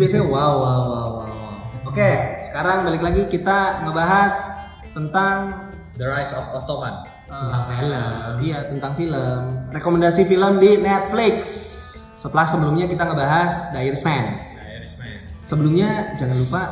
[0.00, 1.08] biasanya wow wow wow wow.
[1.28, 1.88] wow.
[1.90, 4.32] Oke, sekarang balik lagi kita ngebahas
[4.96, 5.68] tentang
[6.00, 7.04] The Rise of Ottoman.
[7.28, 8.04] Tentang eh, film.
[8.40, 9.40] Iya, tentang film.
[9.74, 11.36] Rekomendasi film di Netflix.
[12.16, 14.38] Setelah sebelumnya kita ngebahas The Irishman.
[15.44, 16.62] Sebelumnya jangan lupa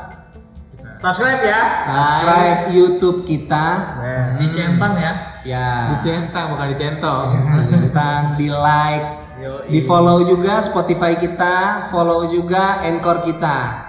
[0.98, 1.62] Subscribe ya.
[1.78, 3.66] subscribe YouTube kita.
[3.98, 5.12] Nah, Dicentang ya.
[5.46, 5.94] Ya.
[5.94, 7.26] dicentang bukan dicentong.
[7.70, 13.86] tentang di like, Yo, di follow juga Spotify kita, follow juga Anchor kita.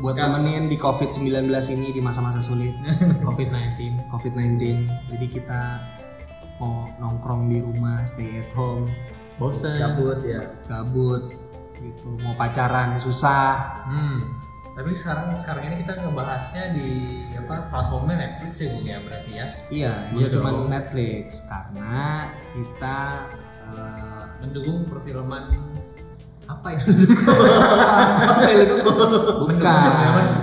[0.00, 2.72] Buat temenin di COVID-19 ini di masa-masa sulit.
[3.28, 4.08] COVID-19.
[4.08, 4.88] COVID-19.
[5.12, 5.84] Jadi kita
[6.56, 8.88] mau nongkrong di rumah, stay at home,
[9.36, 9.76] Bosen.
[9.76, 10.48] Gabut ya.
[10.64, 11.28] gabut
[11.76, 13.84] gitu, mau pacaran susah.
[13.84, 14.40] Hmm.
[14.72, 16.88] Tapi sekarang sekarang ini kita ngebahasnya di
[17.36, 19.46] apa platformnya Netflix ya Bung ya berarti ya.
[19.68, 20.64] Iya, Iya cuma.
[20.72, 22.98] Netflix karena kita
[23.76, 25.44] eh, Mendukung perfilman
[26.50, 26.82] Apa ya?
[28.26, 28.82] apa ya lu?
[29.46, 29.90] bukan.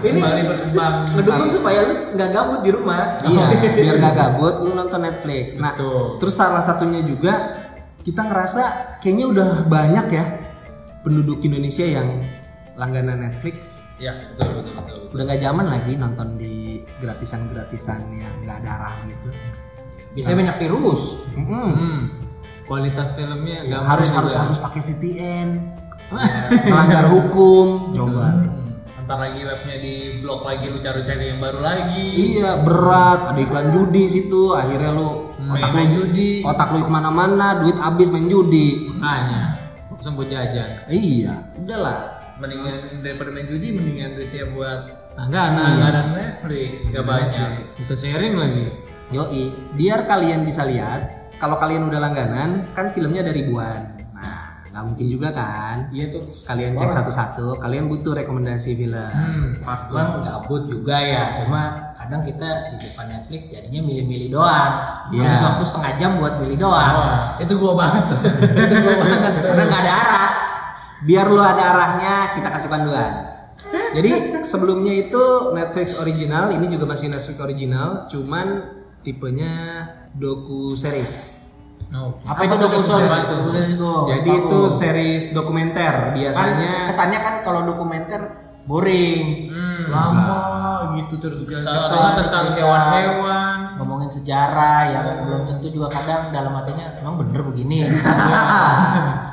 [0.08, 0.96] Ini- kembali berkembang.
[1.20, 3.20] Ngedukung supaya lu nggak gabut di rumah.
[3.28, 3.46] Iya,
[3.84, 5.60] biar gak gabut lu nonton Netflix.
[5.60, 6.24] Nah, Betul.
[6.24, 7.34] terus salah satunya juga
[8.08, 8.64] kita ngerasa
[9.04, 10.26] kayaknya udah banyak ya
[11.04, 12.24] penduduk Indonesia yang
[12.80, 13.84] langganan Netflix.
[14.00, 14.84] Ya betul betul betul.
[14.88, 15.12] betul.
[15.12, 16.56] Udah nggak zaman lagi nonton di
[17.04, 19.30] gratisan-gratisan yang nggak ada arah gitu.
[20.16, 21.02] Biasanya banyak virus.
[21.36, 22.16] Hmm.
[22.68, 24.18] Kualitas filmnya nggak harus juga.
[24.22, 25.50] harus harus pakai VPN.
[26.68, 27.96] Melanggar hukum.
[27.96, 28.28] Coba.
[28.36, 29.04] Hmm.
[29.04, 32.04] Ntar lagi webnya di blok lagi lu cari-cari yang baru lagi.
[32.36, 36.44] Iya berat, ada iklan judi situ, akhirnya lu otak Main lu judi.
[36.44, 38.92] otak lu ke mana-mana, duit habis main judi.
[38.92, 39.64] Makanya.
[39.98, 40.86] Sembuh jajan.
[40.92, 42.20] Iya, udahlah.
[42.38, 44.80] Mendingan daripada main judi, mendingan duitnya buat
[45.18, 45.56] Langganan.
[45.74, 46.92] langganan Netflix.
[46.92, 47.50] Gak banyak.
[47.74, 48.70] Bisa sharing lagi.
[49.10, 53.94] Yoi, biar kalian bisa lihat, kalau kalian udah langganan, kan filmnya ada ribuan.
[54.14, 55.90] Nah, nggak mungkin juga kan?
[55.94, 56.26] Iya tuh.
[56.46, 58.98] Kalian cek satu-satu, kalian butuh rekomendasi film.
[58.98, 59.54] Hmm.
[59.62, 64.72] Pas Cuman gabut juga ya, cuma kadang kita di depan Netflix jadinya milih-milih doang.
[65.14, 66.94] Habis waktu setengah jam buat milih doang.
[66.98, 68.04] Wah, itu gua banget.
[68.66, 69.34] itu gua banget.
[69.46, 70.30] Karena nggak ada arah.
[71.06, 73.38] Biar lu ada arahnya, kita kasih panduan.
[73.94, 79.54] Jadi sebelumnya itu Netflix original, ini juga masih Netflix original, cuman tipenya
[80.16, 81.36] doku series.
[81.92, 82.16] Oh.
[82.28, 83.30] Apa, itu doku series?
[83.76, 83.92] Itu.
[84.12, 86.88] Jadi itu series dokumenter kan biasanya.
[86.88, 88.22] kesannya kan kalau dokumenter
[88.68, 89.48] boring.
[89.52, 90.38] Hmm, lama
[91.00, 92.60] gitu terus jalan tentang cerita.
[92.60, 97.88] hewan-hewan, ngomongin sejarah yang belum tentu juga kadang dalam hatinya emang bener begini.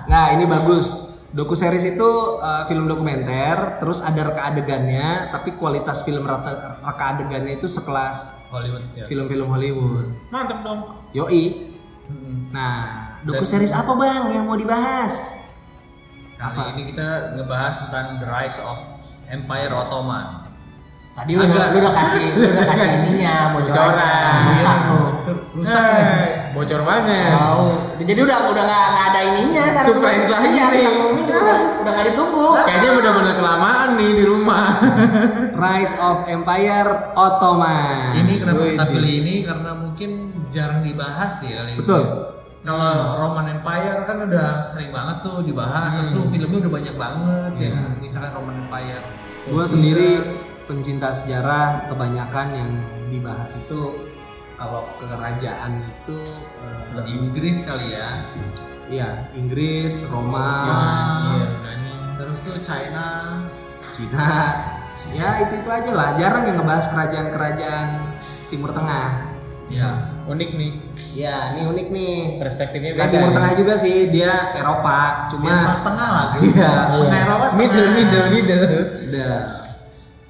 [0.05, 1.04] Nah ini bagus.
[1.35, 7.05] Doku series itu uh, film dokumenter, terus ada reka adegannya, tapi kualitas film rata, reka
[7.11, 9.11] adegannya itu sekelas Hollywood ya.
[9.11, 10.15] film-film Hollywood.
[10.31, 10.95] Mantap dong.
[11.11, 11.75] Yoi.
[12.07, 12.55] Hmm.
[12.55, 15.43] Nah, doku series apa bang yang mau dibahas?
[16.39, 16.63] Kali Apa?
[16.79, 18.79] ini kita ngebahas tentang The Rise of
[19.27, 20.27] Empire Ottoman.
[21.15, 24.99] Tadi lu udah, lu udah kasih, lu udah kasih ininya, bocoran, rusak lu.
[25.59, 26.44] Rusak.
[26.55, 27.35] Bocor banget.
[27.35, 27.67] Tahu.
[28.07, 32.07] Jadi udah udah nggak ada ininya karena Surprise udah, lagi iya, ini udah udah nggak
[32.15, 32.47] ditunggu.
[32.63, 34.67] Kayaknya benar-benar kelamaan nih di rumah.
[35.67, 38.23] Rise of Empire Ottoman.
[38.23, 40.11] Ini kenapa Wih, kita pilih ini karena mungkin
[40.55, 41.81] jarang dibahas nih kali ini.
[41.83, 42.03] Betul.
[42.65, 47.53] Kalau Roman Empire kan udah sering banget tuh dibahas, terus tuh filmnya udah banyak banget
[47.61, 49.05] yang misalkan Roman Empire.
[49.53, 50.25] Gua sendiri
[50.65, 52.71] pencinta sejarah kebanyakan yang
[53.13, 54.14] dibahas itu
[54.55, 56.19] kalau kerajaan itu
[56.63, 58.23] eh, Inggris kali ya.
[58.87, 60.69] iya Inggris, Roma,
[61.41, 61.49] Iya,
[62.15, 63.43] Terus tuh China.
[63.91, 64.31] Cina.
[65.11, 66.09] Ya itu itu aja lah.
[66.15, 67.87] Jarang yang ngebahas kerajaan-kerajaan
[68.47, 69.35] Timur Tengah.
[69.67, 70.15] Ya.
[70.29, 70.73] Unik nih.
[71.19, 72.15] Ya, ini unik nih.
[72.39, 73.11] Perspektifnya beda.
[73.11, 73.37] Timur nih.
[73.41, 75.27] Tengah juga sih, dia Eropa.
[75.35, 76.27] Cuma Ya setengah setengah lah.
[76.39, 76.73] Iya.
[76.87, 77.59] Setengah Eropa, setengah.
[77.67, 78.67] Middle, middle, middle.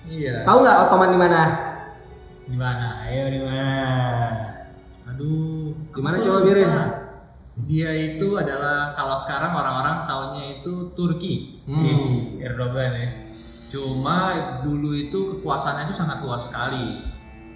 [0.08, 0.34] Iya.
[0.44, 1.42] Tahu nggak Ottoman di mana?
[2.44, 3.08] Di mana?
[3.08, 3.72] Ayo di mana?
[5.08, 5.72] Aduh.
[5.96, 6.68] Gimana coba biarin?
[7.64, 11.64] Dia itu adalah kalau sekarang orang-orang taunya itu Turki.
[11.64, 11.96] Hmm.
[12.42, 13.08] Erdogan ya.
[13.72, 14.18] Cuma
[14.62, 17.00] dulu itu kekuasaannya itu sangat luas sekali.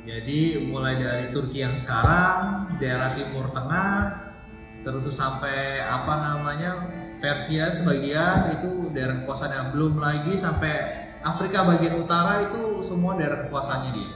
[0.08, 4.32] Jadi mulai dari Turki yang sekarang, daerah Timur Tengah,
[4.80, 6.88] terus sampai apa namanya
[7.20, 10.74] Persia sebagian itu daerah kekuasaan yang belum lagi sampai
[11.20, 14.10] Afrika bagian utara itu semua daerah kekuasaannya dia.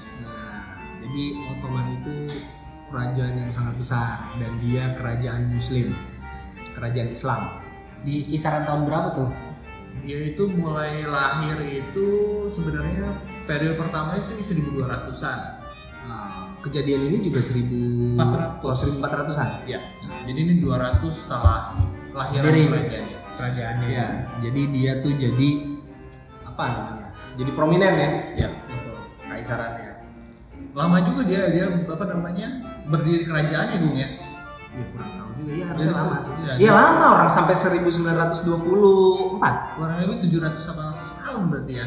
[1.12, 2.40] Jadi Ottoman itu
[2.88, 5.92] kerajaan yang sangat besar dan dia kerajaan Muslim,
[6.72, 7.52] kerajaan Islam.
[8.00, 9.28] Di kisaran tahun berapa tuh?
[10.08, 12.08] Dia itu mulai lahir itu
[12.48, 13.12] sebenarnya
[13.44, 15.38] periode pertamanya sih 1200-an.
[16.08, 19.68] Nah, kejadian ini juga 1400 oh, 1400-an.
[19.68, 19.84] Ya.
[20.24, 21.76] Jadi ini 200 setelah
[22.08, 23.18] kelahiran Dari- kerajaannya.
[23.36, 23.88] Kerajaannya.
[23.92, 24.08] Ya,
[24.40, 25.50] jadi dia tuh jadi
[26.48, 27.08] apa namanya?
[27.36, 28.10] Jadi prominen ya.
[28.32, 28.48] Ya.
[28.48, 28.96] Untuk
[29.28, 29.91] kaisarannya.
[30.72, 32.48] Lama juga dia dia apa namanya
[32.88, 34.08] berdiri kerajaannya Gung ya.
[34.72, 36.32] Ya kurang tahu juga ya harusnya lama sih.
[36.32, 39.76] iya, Iya dia- lama orang sampai 1924.
[39.76, 41.86] Kurang lebih 700 800 tahun berarti ya.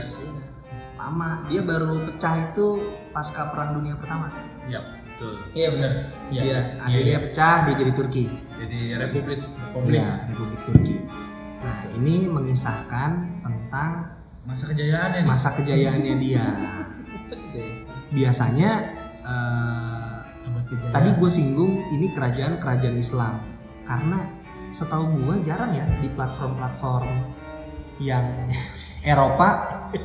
[0.95, 1.29] Lama.
[1.45, 2.65] Dia baru pecah itu
[3.09, 4.29] pasca Perang Dunia Pertama.
[4.65, 5.33] Ya, betul.
[5.53, 5.91] Iya benar.
[6.29, 8.25] Dia akhirnya pecah dia jadi Turki.
[8.55, 9.93] Jadi Republik Republik.
[9.93, 10.95] Iya, Republik Turki.
[11.61, 13.09] Nah, ini mengisahkan
[13.41, 13.91] tentang
[14.45, 16.45] masa kejayaannya masa kejayaannya dia.
[18.15, 18.71] Biasanya
[19.27, 20.15] eh,
[20.95, 23.43] tadi gue singgung ini kerajaan kerajaan Islam
[23.83, 24.19] karena
[24.71, 27.07] setahu gue jarang ya di platform-platform
[27.99, 28.49] yang
[29.05, 29.47] Eropa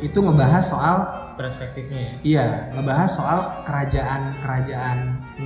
[0.05, 0.97] itu ngebahas soal
[1.35, 2.13] perspektifnya ya.
[2.23, 2.47] iya
[2.77, 4.99] ngebahas soal kerajaan-kerajaan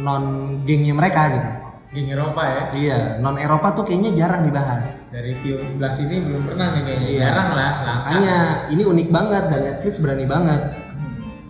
[0.03, 0.25] non
[0.67, 1.51] gengnya mereka gitu.
[1.95, 2.63] Geng Eropa ya.
[2.75, 5.07] Iya, non Eropa tuh kayaknya jarang dibahas.
[5.15, 7.07] Dari view sebelah sini belum pernah nih kayaknya.
[7.07, 7.21] Iya.
[7.23, 7.71] Jarang lah.
[7.71, 7.93] langka.
[7.95, 8.37] Makanya
[8.75, 10.84] ini unik banget dan Netflix berani banget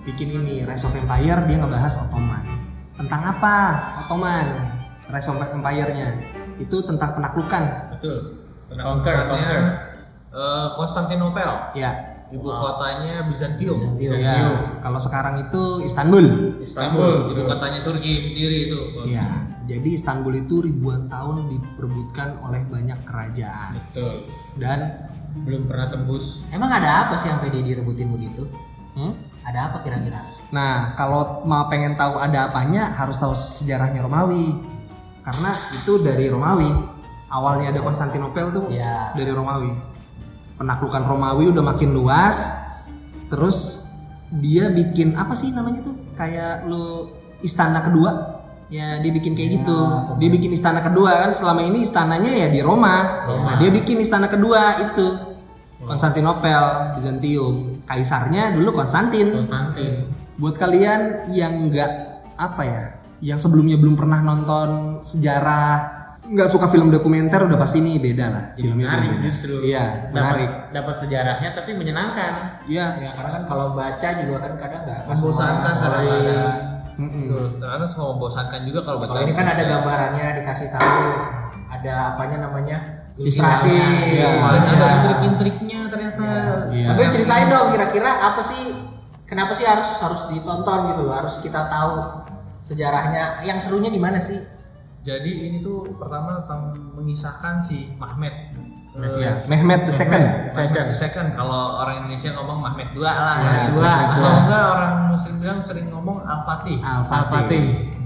[0.04, 2.44] bikin ini Rise of Empire dia ngebahas Ottoman.
[2.94, 3.56] Tentang apa?
[4.04, 4.46] Ottoman.
[5.08, 6.08] Rise of Empire-nya
[6.60, 7.92] itu tentang penaklukan.
[7.96, 8.16] betul.
[8.74, 9.60] Conquer, Conquer.
[10.34, 11.50] eh, Konstantinopel.
[11.74, 11.92] Ya.
[12.32, 13.94] Ibu kotanya Bizantium.
[13.94, 14.54] Bizantium.
[14.58, 14.82] Ya.
[14.82, 16.58] Kalau sekarang itu Istanbul.
[16.58, 17.30] Istanbul.
[17.30, 18.78] Ibu kotanya Turki sendiri itu.
[19.06, 19.46] Ya.
[19.64, 24.28] Jadi Istanbul itu ribuan tahun diperebutkan oleh banyak kerajaan Betul.
[24.60, 26.44] dan Belum pernah tembus.
[26.52, 28.44] Emang ada apa sih sampai dia direbutin begitu?
[28.94, 29.33] hmm?
[29.44, 30.16] Ada apa kira-kira?
[30.50, 34.56] Nah, kalau mau pengen tahu ada apanya, harus tahu sejarahnya Romawi.
[35.20, 36.70] Karena itu dari Romawi.
[37.28, 39.12] Awalnya ada Konstantinopel tuh Iya.
[39.12, 39.72] dari Romawi.
[40.54, 42.56] Penaklukan Romawi udah makin luas.
[43.28, 43.88] Terus
[44.30, 45.96] dia bikin apa sih namanya tuh?
[46.14, 47.10] Kayak lu
[47.40, 48.40] istana kedua.
[48.72, 49.76] Ya, dia bikin kayak Ya, gitu.
[49.76, 53.26] apa- Dia bikin istana kedua kan selama ini istananya ya di Roma.
[53.28, 53.44] Roma.
[53.44, 55.33] Nah, dia bikin istana kedua itu.
[55.86, 56.64] Konstantinopel,
[56.94, 57.54] Bizantium.
[57.84, 60.08] Kaisarnya dulu Konstantin Konstantin.
[60.34, 61.00] buat kalian
[61.30, 61.90] yang nggak
[62.34, 62.84] apa ya
[63.20, 68.44] yang sebelumnya belum pernah nonton sejarah nggak suka film dokumenter udah pasti ini beda lah
[68.52, 69.22] Jadi filmnya menarik beda.
[69.22, 69.54] justru.
[69.60, 72.32] iya menarik Dapat, sejarahnya tapi menyenangkan.
[72.64, 75.84] iya Ya karena kan kalau baca juga kan kadang nggak Membosankan orang.
[75.84, 76.56] kadang-kadang.
[76.94, 77.26] Mm-mm.
[77.26, 77.46] Betul.
[77.60, 79.10] Kadang sama membosankan juga kalau baca.
[79.10, 81.02] Kalau ini kan ada gambarannya dikasih tahu,
[81.68, 82.78] ada apanya namanya
[83.16, 83.70] ilustrasi.
[83.70, 84.26] Iya.
[84.28, 84.74] Soalnya Iya.
[84.74, 86.26] ada intrik-intriknya ternyata.
[86.70, 86.86] Iya.
[86.90, 88.74] Tapi ceritain dong kira-kira apa sih
[89.24, 92.22] kenapa sih harus harus ditonton gitu loh, harus kita tahu
[92.60, 93.42] sejarahnya.
[93.42, 94.40] Yang serunya di mana sih?
[95.04, 98.32] Jadi ini tuh pertama tentang mengisahkan si Mahmed.
[98.94, 99.34] Eh, Iya.
[99.50, 100.86] Mehmet the second Second.
[100.94, 101.28] second.
[101.34, 103.36] Kalau orang Indonesia ngomong Mahmed dua lah.
[103.42, 103.90] Ya, dua.
[104.06, 104.32] Atau dua.
[104.46, 106.78] enggak orang Muslim bilang sering ngomong Al Fatih.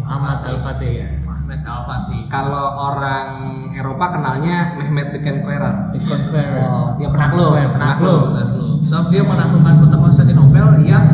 [0.08, 0.94] Al-Fatih Muhammad Al-Fatih.
[1.22, 2.20] Mahmed Al Fatih.
[2.28, 3.26] kalau orang
[3.70, 6.64] Eropa kenalnya Mehmet the Conqueror The Conqueror.
[6.64, 7.52] Oh, dia penakluk.
[7.70, 8.22] Penakluk.
[8.34, 8.68] Betul.
[8.80, 11.04] Sebab dia menaklukkan kota Konstantinopel yang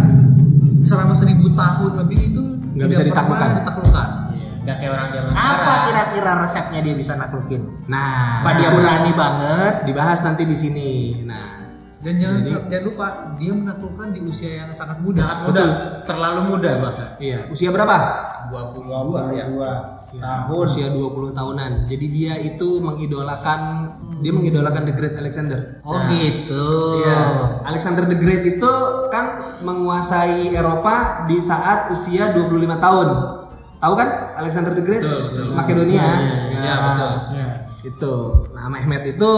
[0.78, 2.42] selama seribu tahun lebih itu
[2.74, 3.50] Nggak tidak bisa pernah ditaklukkan.
[3.56, 4.08] ditaklukkan.
[4.32, 4.48] Iya.
[4.60, 5.82] Nggak kayak orang zaman Apa sekarang.
[5.84, 7.62] kira-kira resepnya dia bisa naklukin?
[7.84, 9.74] nah Apa dia itu berani banget?
[9.84, 10.90] dibahas nanti di sini
[11.24, 11.63] nah
[12.04, 13.06] Dan jangan Jadi- jangan lupa
[13.40, 15.24] dia menaklukkan di usia yang sangat muda.
[15.24, 15.64] Sangat muda.
[16.04, 17.08] Terlalu muda bahkan.
[17.16, 17.96] iya usia berapa
[18.52, 19.48] 22 ya.
[20.14, 23.60] tahun usia 20 tahunan jadi dia itu mengidolakan
[24.20, 26.64] dia mengidolakan the Great Alexander Oh Nah, gitu.
[27.02, 27.20] Iya,
[27.64, 28.72] Alexander the Great itu
[29.08, 33.08] kan menguasai Eropa di saat usia 25 tahun.
[33.80, 35.02] Tahu kan Alexander the Great?
[35.02, 35.46] Betul, betul.
[35.52, 36.06] Makedonia.
[36.52, 37.12] Iya, betul.
[37.32, 37.48] Iya.
[37.84, 38.14] Itu.
[38.52, 39.32] Nah, Mehmet itu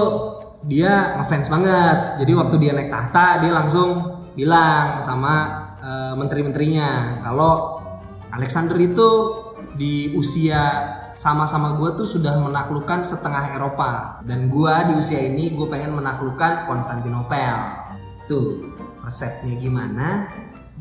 [0.64, 1.98] dia ngefans banget.
[2.24, 5.34] Jadi waktu dia naik tahta, dia langsung bilang sama
[5.80, 7.80] eh, menteri-menterinya kalau
[8.32, 9.08] Alexander itu
[9.76, 15.64] di usia sama-sama gue tuh sudah menaklukkan setengah Eropa dan gue di usia ini gue
[15.64, 17.56] pengen menaklukkan Konstantinopel
[18.28, 20.28] tuh resepnya gimana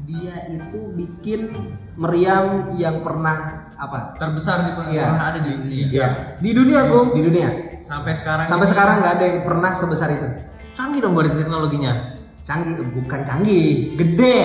[0.03, 1.55] dia itu bikin
[1.95, 5.05] meriam yang pernah apa Terbesar di pernah Iya.
[5.07, 5.85] pernah ada di dunia.
[5.87, 7.49] ya di dunia gue di dunia
[7.85, 10.25] Sampai sekarang sampai sekarang nggak ada yang pernah sebesar itu
[10.73, 12.17] Canggih dong berarti teknologinya.
[12.41, 14.37] canggih bukan canggih gede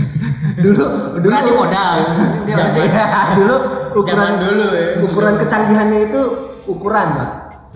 [0.64, 0.84] dulu
[1.16, 1.96] dulu Berani modal.
[2.44, 3.56] Dia masih Ya, dulu
[3.94, 4.86] ukuran Zaman dulu ya.
[5.02, 6.22] ukuran kecanggihannya itu
[6.64, 7.30] ukuran Pak.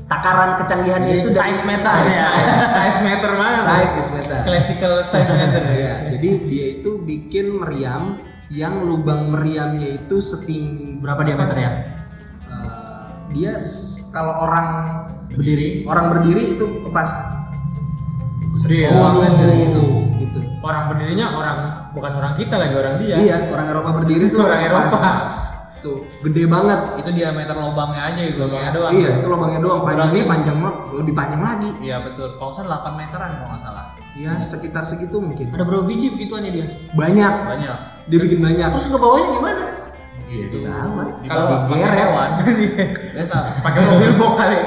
[0.07, 2.29] takaran kecanggihannya itu size meter ya.
[2.77, 3.61] Size meter mana?
[3.61, 5.71] size is meter Classical size meter ya.
[5.77, 8.17] Iya, jadi dia itu bikin meriam
[8.49, 11.71] yang lubang meriamnya itu setinggi Berapa diameternya?
[12.49, 14.67] Eh, dia s- kalau orang
[15.31, 15.87] Berdiri.
[15.87, 17.11] orang berdiri itu pas
[18.71, 18.95] Iya.
[18.95, 19.85] Oh, dari itu
[20.23, 20.39] gitu.
[20.63, 21.59] Orang berdirinya orang
[21.91, 23.17] bukan orang kita lagi orang dia.
[23.19, 24.69] Iya, orang Eropa berdiri tuh Orang pas.
[24.71, 25.13] Eropa.
[25.81, 26.81] Tuh, gede banget.
[27.01, 28.33] Itu diameter lubangnya aja ya.
[28.37, 28.77] Lubangnya ya.
[28.77, 28.93] doang.
[28.93, 29.81] Iya, itu lubangnya doang.
[29.81, 31.71] Panjangnya panjang banget, lebih panjang lagi.
[31.81, 32.29] Iya betul.
[32.37, 33.85] Kalau salah 8 meteran kalau nggak salah.
[34.13, 35.49] Ya, sekitar segitu mungkin.
[35.49, 36.67] Ada berapa biji begituannya dia?
[36.93, 37.33] Banyak.
[37.49, 37.77] Banyak.
[38.13, 38.69] Dia bikin banyak.
[38.69, 39.63] Terus ngebawanya gimana?
[40.31, 41.07] Iya, tidak aman.
[41.17, 41.97] Di Kalau bawah digeret.
[41.97, 42.31] hewan.
[43.19, 43.37] Biasa.
[43.61, 44.59] Pakai mobil box kali.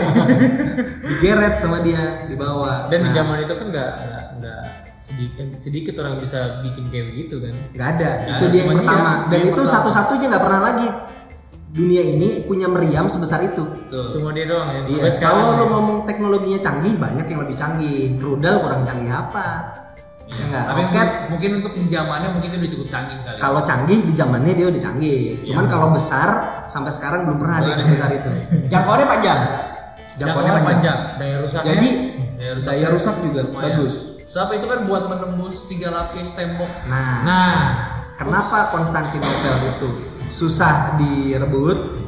[1.08, 2.88] Digeret sama dia di bawah.
[2.88, 4.62] Dan di Nah, zaman itu kan nggak nggak nggak
[5.00, 7.53] sedikit sedikit orang bisa bikin kayak begitu kan.
[7.72, 8.10] nggak ada.
[8.20, 8.91] Nggak itu ada, dia yang pertama.
[8.91, 9.74] dia- Dan dia yang itu pertama.
[9.74, 10.88] satu-satunya nggak pernah lagi.
[11.74, 13.63] Dunia ini punya meriam sebesar itu.
[13.89, 14.13] Tuh.
[14.13, 14.82] Cuma dia doang ya.
[14.86, 15.58] Iya, kalau ya.
[15.58, 18.13] lu ngomong teknologinya canggih, banyak yang lebih canggih.
[18.15, 19.74] Rudal kurang canggih apa?
[20.34, 23.38] Ya enggak, Tapi roket mungkin, mungkin untuk di zamannya mungkin itu udah cukup canggih kali.
[23.38, 25.22] kalau canggih di zamannya dia udah canggih.
[25.44, 26.30] Cuman kalau besar
[26.66, 28.30] sampai sekarang belum pernah ada yang sebesar itu.
[28.68, 29.40] Jangkauannya panjang.
[30.16, 30.66] Jangkauannya panjang.
[30.66, 31.00] panjang.
[31.18, 31.90] daya rusaknya Jadi
[32.34, 32.66] Daya rusak.
[32.68, 33.62] daya rusak juga Lumayan.
[33.63, 33.94] bagus.
[34.25, 36.72] Sebab itu kan buat menembus tiga lapis tembok.
[36.86, 37.58] Nah, nah
[38.16, 39.90] kenapa Konstantinopel itu
[40.28, 42.02] susah direbut?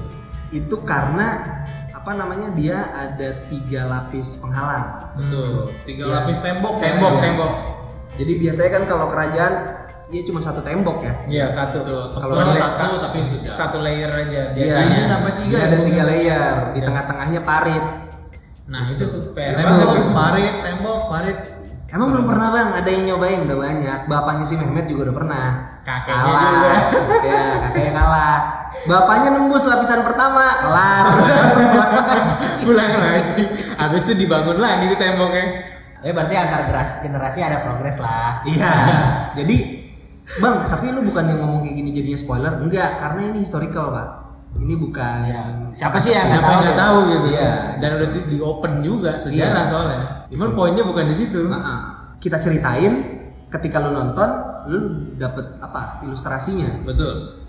[0.50, 5.14] Itu karena apa namanya dia ada tiga lapis penghalang.
[5.14, 5.70] Betul.
[5.84, 6.14] Tiga Iya.
[6.16, 6.74] lapis tembok.
[6.80, 7.22] tembok ya.
[7.22, 7.52] tembok.
[8.16, 9.54] Jadi biasanya kan kalau kerajaan
[10.06, 11.14] dia cuma satu tembok ya.
[11.26, 11.82] Iya satu.
[11.84, 13.52] Kalau layer- satu tapi sudah.
[13.52, 14.96] Satu layer aja Iya, biasanya.
[14.96, 15.84] ini sampai tiga ya, ada Bu?
[15.84, 16.56] tiga layer.
[16.72, 17.86] Di tengah-tengahnya parit.
[18.66, 21.38] Nah itu tuh PR Tembok, parit, tembok, parit.
[21.86, 24.00] Emang belum pernah bang, ada yang nyobain udah banyak.
[24.06, 25.48] Bapaknya si Mehmet juga udah pernah.
[25.82, 26.44] Kakeknya kalah.
[26.44, 26.72] juga.
[27.24, 28.38] Ya, kakeknya kalah.
[28.84, 31.06] Bapaknya nembus lapisan pertama, kelar.
[32.66, 33.44] Pulang lagi.
[33.76, 35.46] Habis itu dibangun lagi di temboknya.
[36.06, 38.46] Eh berarti antar generasi, generasi ada progres lah.
[38.46, 38.72] Iya.
[39.42, 39.58] Jadi,
[40.38, 42.54] bang, tapi lu bukan yang ngomong kayak gini jadinya spoiler?
[42.62, 44.08] Enggak, karena ini historical pak.
[44.56, 45.20] Ini bukan.
[45.26, 45.44] Iya.
[45.74, 46.52] Siapa sih yang Siapa tahu?
[46.54, 46.84] yang nggak ya?
[46.86, 47.54] tahu gitu Iya.
[47.82, 49.72] Dan udah di, di open juga sejarah Iya.
[49.74, 50.00] soalnya.
[50.30, 51.42] Cuman poinnya bukan di situ.
[51.50, 51.82] Nah,
[52.22, 52.94] kita ceritain
[53.50, 54.30] ketika lu nonton,
[54.70, 54.78] lu
[55.18, 56.06] dapet apa?
[56.06, 56.86] Ilustrasinya.
[56.86, 57.42] Betul.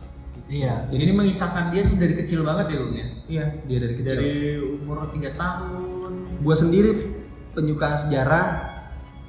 [0.49, 0.89] Iya.
[0.89, 3.07] Jadi ini mengisahkan dia tuh dari kecil banget ya, Bung ya.
[3.29, 4.17] Iya, dia dari kecil.
[4.17, 4.35] Dari
[4.81, 6.13] umur 3 tahun.
[6.41, 6.91] Gua sendiri
[7.57, 8.47] penyuka sejarah,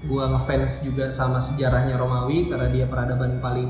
[0.05, 3.69] gua ngefans juga sama sejarahnya Romawi karena dia peradaban paling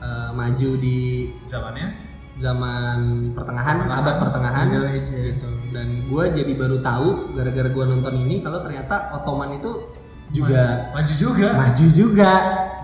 [0.00, 2.08] eh, maju di zamannya.
[2.36, 4.04] zaman pertengahan, Pertengahan.
[4.04, 5.20] abad pertengahan Middle Age, ya.
[5.32, 5.48] gitu.
[5.72, 9.95] Dan gua jadi baru tahu gara-gara gua nonton ini kalau ternyata Ottoman itu
[10.30, 11.48] juga maju juga.
[11.54, 12.32] maju juga.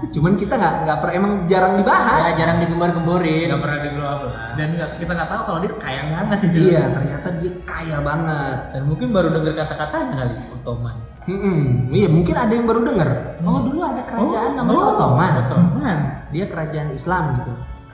[0.03, 2.23] Cuman kita nggak nggak per emang jarang dibahas.
[2.25, 3.47] Ya jarang digembar-gemborin.
[3.47, 4.35] Nggak pernah di blow up lah.
[4.59, 6.59] Dan nggak- kita nggak tahu kalau dia kaya banget itu.
[6.69, 8.59] Iya, ternyata dia kaya banget.
[8.75, 10.97] Dan mungkin baru dengar kata-katanya kali Ottoman.
[11.23, 13.39] Hmm, iya mungkin ada yang baru dengar.
[13.47, 15.33] Oh dulu ada kerajaan namanya Ottoman.
[15.47, 15.99] Ottoman.
[16.35, 17.53] Dia kerajaan Islam gitu.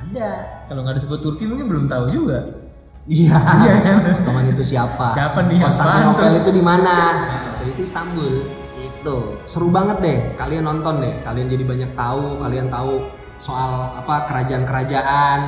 [0.09, 0.31] Ada.
[0.73, 2.39] Kalau nggak disebut Turki mungkin belum tahu juga.
[3.05, 3.37] Iya.
[4.17, 5.13] Ottoman itu siapa?
[5.13, 6.97] Siapa nih yang Konstantinopel itu di mana?
[7.69, 8.49] Itu Istanbul.
[8.99, 10.19] Itu seru banget deh.
[10.35, 11.15] Kalian nonton deh.
[11.23, 12.43] Kalian jadi banyak tahu.
[12.43, 13.07] Kalian tahu
[13.39, 15.39] soal apa kerajaan-kerajaan.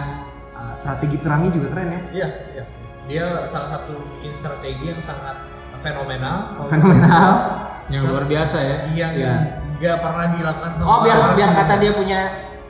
[0.55, 2.01] Uh, strategi perangnya juga keren ya.
[2.13, 2.65] Iya, iya.
[3.11, 5.43] Dia salah satu bikin strategi yang sangat
[5.81, 6.63] fenomenal.
[6.67, 7.31] Fenomenal.
[7.91, 8.77] Yang luar biasa ya.
[8.95, 9.35] Yang Iya.
[9.83, 12.21] nggak pernah dilakukan sama Oh biar biar kata dia punya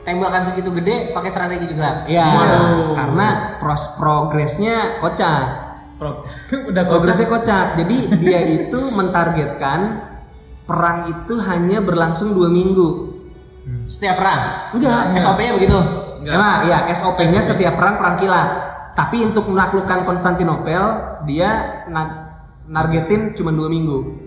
[0.01, 2.09] tembakan segitu gede pakai strategi juga.
[2.09, 2.25] Iya.
[2.25, 2.97] Waduh.
[2.97, 3.27] Karena
[3.61, 5.45] pros progresnya kocak.
[6.01, 6.25] Pro,
[6.73, 7.77] udah Progresnya kocak.
[7.77, 7.85] kocak.
[7.85, 9.79] Jadi dia itu mentargetkan
[10.71, 13.11] perang itu hanya berlangsung dua minggu.
[13.91, 14.71] Setiap perang.
[14.73, 15.19] Enggak.
[15.19, 15.77] SOP-nya begitu.
[16.23, 16.33] Enggak.
[16.33, 18.49] Nah, ya SOP-nya setiap perang perang kilat.
[18.95, 20.83] Tapi untuk menaklukkan Konstantinopel,
[21.27, 24.19] dia na- nargetin cuma dua minggu.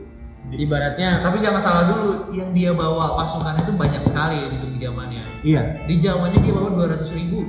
[0.45, 5.25] Ibaratnya Tapi jangan salah dulu, yang dia bawa pasukan itu banyak sekali itu di zamannya.
[5.41, 5.63] Iya.
[5.89, 7.43] Di zamannya dia bawa 200 ribu.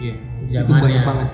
[0.00, 0.14] Iya.
[0.64, 1.28] Itu banyak banget.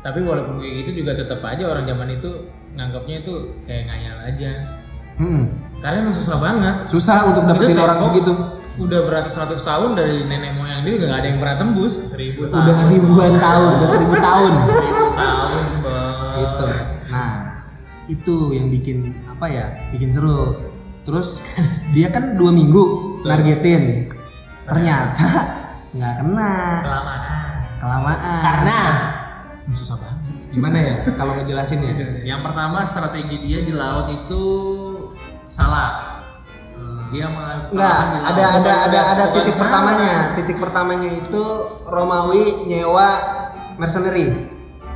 [0.00, 3.34] tapi walaupun kayak gitu juga tetap aja orang zaman itu nganggapnya itu
[3.68, 4.79] kayak ngayal aja.
[5.16, 5.42] Hmm.
[5.80, 6.74] Karena emang susah banget.
[6.86, 8.32] Susah untuk dapetin Itu orang segitu.
[8.76, 11.94] Udah beratus-ratus tahun dari nenek moyang dia nggak ada yang pernah tembus.
[12.08, 14.52] Seribu Udah ribuan tahun, udah seribu tahun.
[14.68, 16.36] Seribu tahun, Bang.
[16.36, 16.66] gitu.
[17.10, 17.30] Nah,
[18.06, 19.66] itu yang bikin apa ya?
[19.90, 20.56] Bikin seru.
[21.04, 21.40] Terus
[21.96, 22.84] dia kan dua minggu
[23.24, 24.08] nargetin.
[24.64, 25.28] Ternyata
[25.96, 26.52] nggak kena.
[26.80, 27.20] Kelamaan.
[27.80, 28.40] Kelamaan.
[28.40, 28.78] Karena
[29.70, 30.18] Susah banget.
[30.50, 31.94] gimana ya kalau ngejelasin ya?
[32.26, 34.42] Yang pertama strategi dia di laut itu
[35.50, 36.22] salah.
[37.10, 38.22] Dia Enggak, mengalahkan di laut.
[38.30, 39.62] ada ada ada ada titik sama.
[39.66, 40.14] pertamanya.
[40.38, 41.44] Titik pertamanya itu
[41.84, 43.08] Romawi nyewa
[43.76, 44.30] mercenary.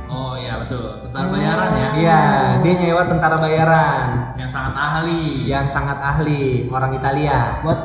[0.07, 1.89] Oh iya betul, tentara bayaran ya.
[1.97, 2.21] Iya,
[2.63, 4.07] dia nyewa tentara bayaran
[4.39, 5.23] Yang sangat ahli.
[5.43, 7.79] yang sangat ahli, orang Italia buat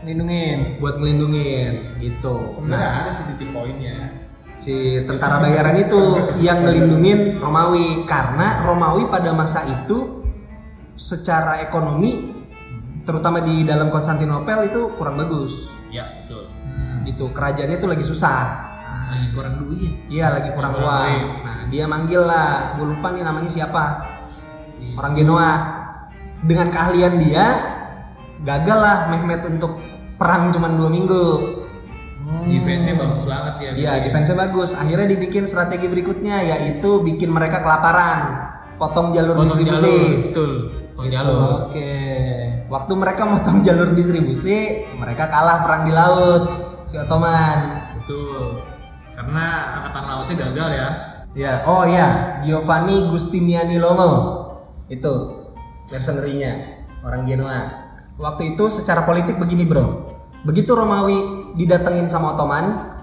[0.00, 0.80] lindungin.
[0.80, 2.40] buat melindungin gitu.
[2.40, 3.96] Nah, Sebenarnya ada sih titik poinnya.
[4.48, 6.00] si tentara bayaran itu
[6.40, 10.17] yang ngelindungin Romawi karena Romawi pada masa itu
[10.98, 12.34] secara ekonomi
[13.02, 16.50] terutama di dalam Konstantinopel itu kurang bagus Ya betul.
[17.06, 18.40] gitu kerajaannya itu lagi susah
[19.08, 20.84] lagi kurang duit Iya lagi kurang uang.
[20.84, 21.24] duit.
[21.40, 24.04] Nah dia manggil lah, gue lupa nih namanya siapa.
[24.94, 25.52] Orang Genoa.
[26.38, 27.44] Dengan keahlian dia,
[28.38, 29.80] gagal lah Mehmet untuk
[30.14, 31.24] perang cuma dua minggu.
[32.44, 34.72] defense-nya bagus banget ya Iya, defense-nya bagus.
[34.72, 38.20] Akhirnya dibikin strategi berikutnya yaitu bikin mereka kelaparan,
[38.76, 39.88] potong jalur Potong distribusi.
[39.88, 40.52] jalur, betul.
[40.98, 41.14] Gitu.
[41.14, 41.70] jalur.
[41.70, 41.94] Oke.
[42.66, 46.42] Waktu mereka motong jalur distribusi, mereka kalah perang di laut
[46.88, 47.86] si Ottoman.
[48.00, 48.64] betul
[49.12, 49.44] karena
[49.76, 50.88] angkatan lautnya gagal ya
[51.36, 54.10] Ya, oh iya, Giovanni Giustiniani Longo.
[54.88, 55.44] Itu
[55.92, 57.62] mercenary-nya, orang Genoa.
[58.16, 60.18] Waktu itu secara politik begini, Bro.
[60.42, 62.96] Begitu Romawi didatengin sama Ottoman,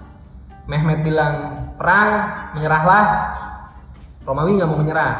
[0.66, 1.34] Mehmet bilang,
[1.78, 2.10] "Perang,
[2.58, 3.06] menyerahlah."
[4.26, 5.14] Romawi nggak mau menyerah.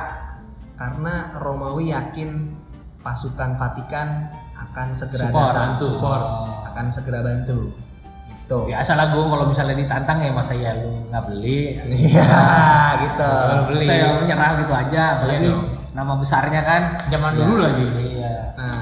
[0.75, 2.56] Karena Romawi yakin
[3.07, 4.27] pasukan Vatikan
[4.59, 5.63] akan segera Support, datang.
[5.79, 6.23] bantu, support.
[6.67, 7.59] Akan segera bantu.
[8.27, 8.59] Gitu.
[8.67, 11.79] Biasa lah gue kalau misalnya ditantang ya masa ya lu nggak beli.
[11.87, 12.27] Iya,
[13.07, 13.33] gitu.
[13.71, 13.87] Beli.
[13.87, 15.67] Saya menyerah gitu aja, apalagi Iya dong.
[15.95, 16.83] nama besarnya kan.
[17.07, 17.39] Zaman Iya.
[17.39, 17.87] dulu lagi.
[18.11, 18.35] Iya.
[18.59, 18.79] Nah,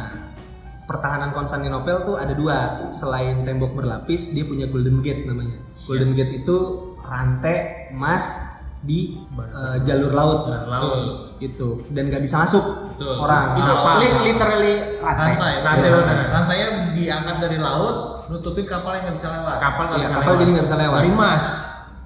[0.85, 2.89] pertahanan Konstantinopel tuh ada dua.
[2.93, 5.61] Selain tembok berlapis, dia punya Golden Gate namanya.
[5.85, 6.57] Golden Gate itu
[7.05, 8.54] rantai emas
[8.85, 10.39] di eh, jalur laut.
[10.47, 10.99] Jalur laut.
[11.37, 12.65] Itu dan nggak bisa masuk
[12.95, 13.17] Betul.
[13.19, 13.57] orang.
[13.57, 13.91] Itu Apa?
[13.99, 15.33] li- literally rantai.
[15.35, 16.03] rantai Rantai betul.
[16.03, 16.27] benar.
[16.31, 20.25] rantainya diangkat dari laut nutupin kapal yang nggak bisa lewat Kapal nggak Iya, bisa kapal
[20.27, 20.41] lewat.
[20.41, 20.99] jadi nggak bisa lewat.
[20.99, 21.45] Dari Mas.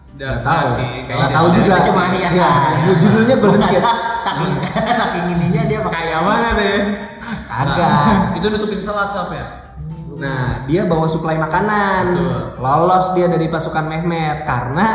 [0.09, 0.67] Nggak Nggak tahu.
[0.69, 1.71] sih Nggak kayaknya tahu dari- juga.
[1.71, 2.35] Itu cuma hiasan.
[2.81, 3.87] Iya, judulnya Golden Gate.
[4.19, 4.53] saking
[5.01, 6.77] saking ininya dia Kayak banget ya.
[7.49, 8.05] Agak.
[8.35, 9.47] itu nutupin selat sap ya
[10.15, 12.03] Nah, dia bawa suplai makanan.
[12.11, 12.59] Betul.
[12.59, 14.87] Lolos dia dari pasukan Mehmet karena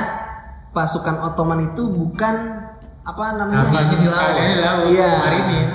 [0.74, 2.36] pasukan Ottoman itu bukan
[3.03, 3.68] apa namanya?
[3.70, 4.18] Keahliannya di laut.
[4.18, 4.84] Keahliannya di laut.
[4.89, 5.12] Iya.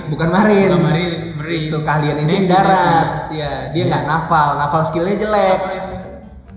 [0.09, 0.69] Bukan marin.
[0.69, 1.61] Bukan marin, marin.
[1.71, 3.07] Itu keahlian itu di Navy, darat.
[3.31, 4.49] Iya, dia nggak naval.
[4.59, 5.59] Naval skillnya jelek.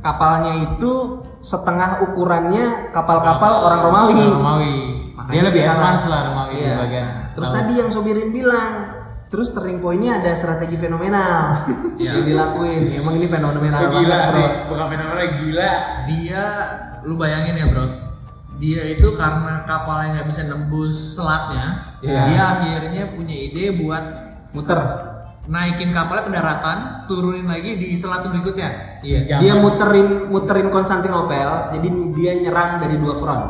[0.02, 0.94] Kapalnya itu
[1.40, 4.18] setengah ukurannya kapal-kapal orang Romawi.
[4.18, 4.76] Orang Romawi.
[5.14, 6.76] Makanya Dia lebih advance lah Romawi di Iya.
[6.80, 7.08] bagian.
[7.32, 7.58] Terus laut.
[7.60, 8.72] tadi yang Sobirin bilang,
[9.28, 11.54] terus turning point-nya ada strategi fenomenal
[12.02, 12.18] Iya.
[12.18, 12.82] yang dilakuin.
[12.90, 14.34] Emang ini fenomenal Itu banget, gila bro.
[14.34, 14.48] sih.
[14.68, 15.72] Bukan fenomena gila.
[16.04, 16.44] dia
[17.02, 17.86] lu bayangin ya bro
[18.62, 22.22] dia itu karena kapalnya nggak bisa nembus selatnya Iya.
[22.30, 24.04] dia akhirnya punya ide buat
[24.52, 24.80] Muter.
[25.44, 29.42] naikin kapalnya ke daratan turunin lagi di selat berikutnya Iya.
[29.42, 33.46] Dia muterin muterin Konstantinopel, jadi dia nyerang dari dua front.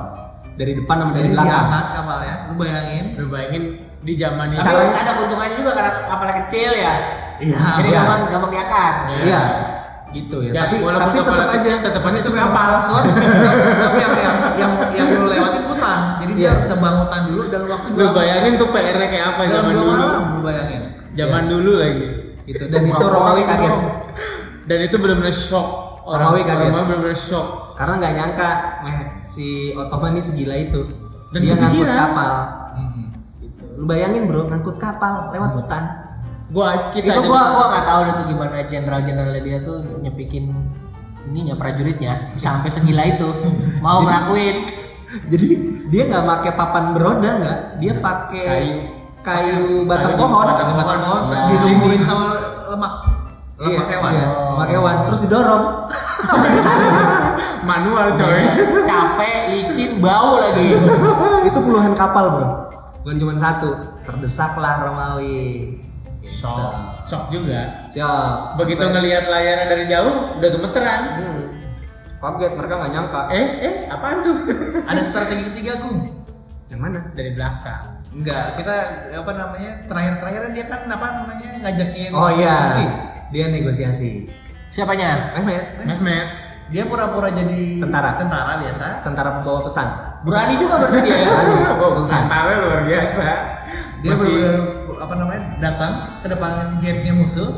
[0.52, 1.52] Dari depan sama dari jadi belakang.
[1.52, 3.64] diangkat kapalnya lu bayangin Lu bayangin
[4.00, 4.60] di zaman itu.
[4.60, 6.94] Tapi Caranya- ada keuntungannya juga karena kapalnya kecil ya.
[7.38, 7.98] iya Jadi iya.
[8.00, 8.94] gampang gampang diangkat.
[9.22, 9.42] Iya.
[10.12, 10.52] Gitu ya.
[10.52, 13.04] Ya, tapi walaupun tapi tetap aja aja itu kapal selat
[14.04, 16.50] yang yang yang yang lu lewatin hutan jadi dia Iya.
[16.52, 19.88] harus tebang hutan dulu dan waktu Lu bayangin tuh PR-nya kayak apa zaman dulu.
[19.88, 22.06] malam lu bayangin Zaman dulu lagi.
[22.44, 23.74] gitu dan itu Romawi kaget.
[24.66, 25.68] Dan itu benar-benar shock.
[26.04, 26.68] Orang Romawi kaget.
[26.72, 27.48] Romawi benar-benar shock.
[27.78, 28.50] Karena nggak nyangka
[29.22, 30.82] si Ottoman ini segila itu.
[31.32, 32.32] Dan dia ngangkut kapal.
[33.40, 33.64] Gitu.
[33.78, 35.84] Lu bayangin bro, ngangkut kapal lewat hutan.
[36.52, 40.52] Gua kita itu gua gua nggak tahu deh tuh gimana jenderal-jenderalnya dia tuh nyepikin
[41.24, 43.30] ininya prajuritnya sampai segila itu
[43.86, 44.68] mau ngelakuin
[45.28, 45.48] Jadi
[45.88, 48.76] dia nggak pakai papan beroda nggak, dia pakai Kayu.
[49.22, 50.46] kayu batang Kayu, pohon.
[50.46, 51.40] batang Batang pohon Ya.
[51.52, 52.26] dilumurin sama
[52.68, 52.94] lemak
[53.62, 54.96] Iya, lemak hewan iya, lemak hewan.
[55.06, 55.64] Terus didorong.
[57.70, 58.42] manual coy.
[58.82, 60.74] capek licin bau lagi
[61.48, 62.48] itu puluhan kapal bro,
[63.04, 63.70] bukan cuma satu.
[64.02, 65.78] Terdesaklah Romawi.
[66.22, 67.02] Shock.
[67.02, 67.86] Shock juga.
[67.90, 68.56] Siap.
[68.56, 71.02] Begitu Sampai- ngelihat layarnya dari jauh udah gemeteran.
[71.18, 71.42] Hmm.
[72.18, 73.22] Kaget mereka nggak nyangka.
[73.30, 74.36] Eh, eh, apaan tuh?
[74.90, 76.22] ada strategi ketiga gung
[76.68, 77.00] Yang mana?
[77.12, 77.84] dari belakang.
[78.12, 78.76] enggak kita
[79.16, 82.86] apa namanya terakhir terakhir dia kan apa namanya ngajakin Oh iya, diskusi.
[83.32, 84.12] dia negosiasi.
[84.68, 86.28] siapanya Mehmet, Mehmet.
[86.68, 88.16] dia pura-pura jadi Tentara.
[88.16, 89.88] tentara biasa tentara pembawa pesan.
[90.22, 91.32] berani juga berarti dia ya
[91.80, 93.28] Oh, mentalnya luar biasa.
[93.98, 94.36] dia Masih
[95.02, 97.58] apa namanya datang ke depan gate-nya musuh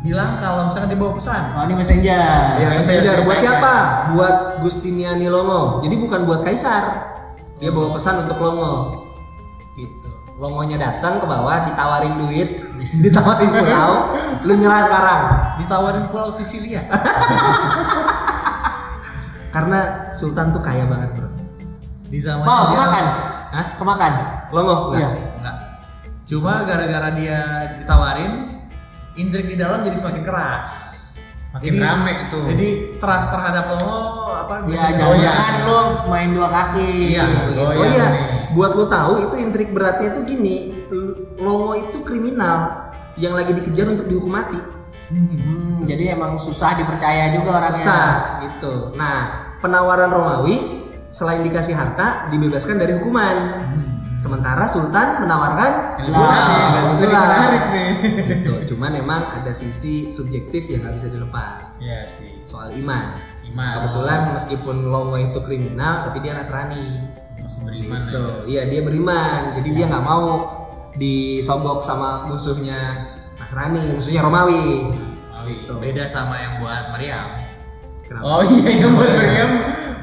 [0.00, 2.24] bilang kalau misalkan dia bawa pesan oh ini messenger
[2.56, 3.74] Ya, Messenger buat siapa?
[4.14, 5.82] Buat Gustiniani Longo.
[5.82, 7.12] Jadi bukan buat kaisar.
[7.58, 9.02] Dia bawa pesan untuk Longo.
[9.74, 10.08] Gitu.
[10.36, 12.60] Longonya datang ke bawah, ditawarin duit,
[13.02, 13.90] ditawarin pulau,
[14.44, 15.22] lu nyerah sekarang.
[15.56, 16.84] ditawarin pulau Sisilia
[19.50, 21.28] Karena Sultan tuh kaya banget, Bro.
[22.06, 23.04] di zaman mau dia- kemakan
[23.50, 23.66] Hah?
[23.74, 24.12] kemakan
[24.52, 24.74] Longo?
[24.92, 25.00] Enggak.
[25.00, 25.08] Iya.
[26.26, 27.40] Cuma gara-gara dia
[27.82, 28.50] ditawarin
[29.14, 30.70] intrik di dalam jadi semakin keras.
[31.56, 32.44] Makin rame tuh.
[32.52, 33.96] jadi trust terhadap lo
[34.28, 35.80] apa ya jangan-jangan lu
[36.12, 37.16] main dua kaki.
[37.16, 37.24] Iya,
[37.56, 38.08] Oh, Oh iya
[38.52, 40.72] buat lu tahu itu intrik beratnya tuh gini,
[41.40, 42.88] Longo itu kriminal
[43.20, 44.56] yang lagi dikejar untuk dihukum mati.
[45.12, 47.78] Hmm, jadi emang susah dipercaya juga orangnya.
[47.78, 48.10] Susah
[48.42, 48.74] gitu.
[48.98, 49.18] Nah,
[49.60, 53.36] penawaran Romawi selain dikasih harta dibebaskan dari hukuman.
[54.16, 56.96] Sementara Sultan menawarkan jadi itulah.
[56.98, 57.90] menarik nih.
[58.26, 58.52] gitu.
[58.72, 62.40] Cuman emang ada sisi subjektif yang nggak bisa dilepas Iya sih.
[62.42, 63.20] soal iman.
[63.44, 63.72] Iman.
[63.78, 67.12] Kebetulan meskipun Longo itu kriminal, tapi dia Nasrani.
[67.36, 68.16] masih beriman Gitu.
[68.18, 68.32] ya.
[68.48, 70.26] Iya dia beriman, jadi dia nggak mau
[70.92, 74.96] disogok sama musuhnya Nasrani, musuhnya Romawi.
[75.30, 75.72] Oh, Gitu.
[75.76, 77.36] Beda sama yang buat Meriam.
[78.02, 78.24] Kenapa?
[78.24, 79.50] Oh iya yang buat Meriam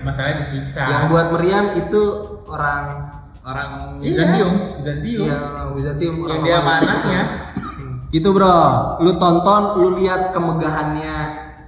[0.04, 0.84] masalahnya disiksa.
[0.84, 2.02] Yang buat meriam itu
[2.46, 3.08] orang
[3.44, 4.08] Orang Iya.
[4.08, 4.54] Bizantium.
[4.80, 5.26] Bizantium.
[5.28, 7.22] yang Wizantium Yang orang dia anaknya.
[7.60, 7.96] Hmm.
[8.08, 8.60] Gitu bro,
[9.04, 11.16] lu tonton, lu lihat kemegahannya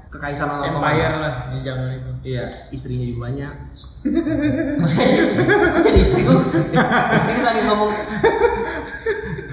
[0.07, 0.79] kekaisaran Ottoman.
[0.79, 2.11] Empire lah di zaman itu.
[2.25, 3.53] Iya, istrinya juga banyak.
[5.75, 6.33] Kok jadi istriku?
[6.33, 7.91] Ini lagi ngomong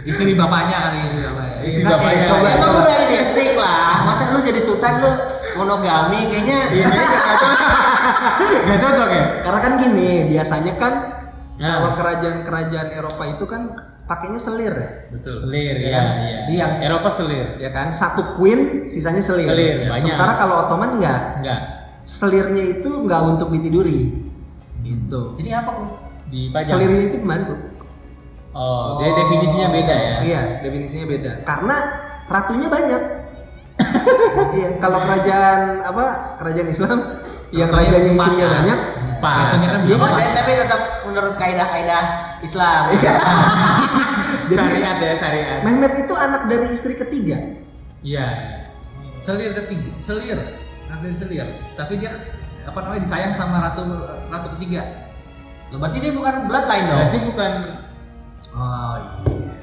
[0.03, 1.59] Istri bapaknya kali ini bapaknya.
[1.63, 2.25] Istri eh, bapaknya.
[2.27, 2.81] coba Ya, emang coba.
[2.83, 3.95] udah identik lah.
[4.03, 5.11] Masa lu jadi sultan lu
[5.55, 7.71] monogami kayaknya Iya, kayaknya nggak cocok.
[8.67, 9.25] Nggak cocok ya?
[9.43, 10.93] Karena kan gini, biasanya kan
[11.63, 11.79] Nah.
[11.79, 13.63] kalau kerajaan-kerajaan Eropa itu kan
[14.03, 14.91] pakainya selir ya.
[15.09, 15.47] Betul.
[15.47, 16.07] Selir Iya ya, kan?
[16.19, 16.39] iya.
[16.51, 17.47] Yang- Eropa selir.
[17.57, 19.47] Ya kan, satu queen, sisanya selir.
[19.47, 19.89] Selir, Ya.
[19.89, 20.03] banyak.
[20.05, 21.61] Sementara kalau Ottoman enggak, Enggak.
[22.03, 24.11] selirnya itu enggak untuk ditiduri.
[24.83, 25.23] Gitu.
[25.39, 25.85] Jadi apa Ku?
[26.27, 26.67] Di pajak.
[26.67, 27.55] Selirnya itu pembantu.
[28.53, 30.17] Oh, dia definisinya beda ya.
[30.21, 31.33] Iya, definisinya beda.
[31.41, 31.77] Karena
[32.27, 33.03] ratunya banyak.
[34.59, 36.05] iya, kalau kerajaan apa?
[36.37, 36.99] Kerajaan Islam
[37.51, 38.79] yang Ratunya rajanya istrinya banyak.
[39.17, 39.37] Empat.
[39.47, 40.81] Ratunya kan bisa Oh, tapi tetap
[41.13, 42.03] menurut kaidah-kaidah
[42.41, 42.89] Islam.
[44.51, 45.61] Jadi syariat ya, syariat.
[45.63, 47.37] Mehmet itu anak dari istri ketiga.
[48.01, 48.27] Iya.
[49.21, 50.41] Selir ketiga, selir.
[50.89, 51.47] Anak dari selir.
[51.77, 52.11] Tapi dia
[52.65, 53.85] apa namanya disayang sama ratu
[54.33, 55.13] ratu ketiga.
[55.71, 56.99] Loh, berarti dia bukan bloodline dong.
[56.99, 57.53] Berarti bukan
[58.53, 59.55] Oh iya,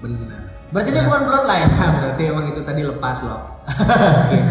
[0.00, 0.42] benar.
[0.72, 1.68] Berarti dia bukan bloodline.
[1.70, 3.40] Nah, berarti emang itu tadi lepas loh.
[4.32, 4.44] Mungkin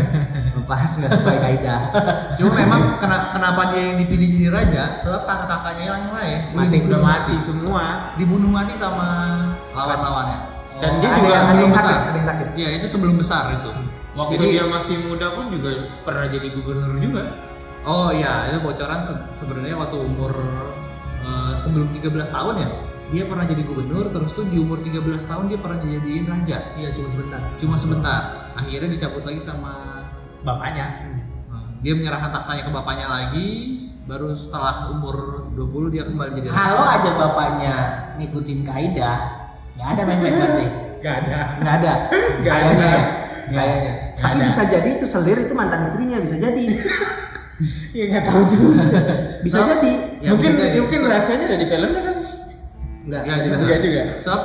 [0.54, 1.82] lepas nggak sesuai kaidah.
[2.38, 4.84] Cuma memang kena, kenapa dia yang dipilih jadi raja?
[4.96, 7.84] Sebab kakak-kakaknya yang lain Mati, udah belum mati semua.
[8.16, 9.08] dibunuh mati sama
[9.72, 10.40] lawan-lawannya.
[10.78, 11.86] Dan Oh, dia ada juga yang, ada sebelum yang besar.
[11.86, 12.48] sakit, ada yang sakit.
[12.54, 13.72] Iya itu sebelum besar itu.
[14.14, 15.70] waktu Jadi- dia masih muda pun juga
[16.02, 17.24] pernah jadi gubernur juga.
[17.84, 20.32] Oh iya itu bocoran se- sebenarnya waktu umur
[21.20, 22.70] eh, sebelum 13 tahun ya
[23.10, 26.90] dia pernah jadi gubernur terus tuh di umur 13 tahun dia pernah dijadiin raja Iya,
[26.92, 27.42] cuma sebentar.
[27.56, 28.22] cuma sebentar
[28.54, 29.93] akhirnya dicabut lagi sama
[30.44, 30.86] Bapaknya.
[31.84, 33.50] dia menyerahkan tahtanya ke bapaknya lagi
[34.04, 36.56] baru setelah umur 20 dia kembali jadi raja.
[36.56, 37.76] Kalau ada bapaknya
[38.16, 39.20] ngikutin kaidah,
[39.76, 40.66] nggak ada Mehmet berarti.
[41.00, 41.40] Gak ada.
[41.60, 41.94] Nggak ada.
[42.40, 42.88] Nggak ada.
[42.88, 43.04] ya.
[43.52, 43.94] Kayaknya.
[43.94, 44.48] Nggak Tapi ada.
[44.48, 46.64] bisa jadi itu selir itu mantan istrinya bisa jadi.
[47.94, 48.84] Ya nggak tahu juga.
[49.46, 49.92] Bisa So, jadi.
[50.20, 50.78] Ya, mungkin bisa jadi.
[50.84, 52.16] mungkin rahasianya ada di filmnya kan?
[52.18, 53.56] Enggak, Nggak nggak juga.
[53.62, 54.02] Enggak juga.
[54.20, 54.42] Sebab